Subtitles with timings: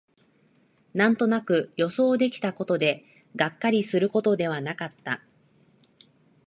[0.95, 3.03] なんとなく予想できたことで、
[3.35, 5.21] がっかりすることではなかった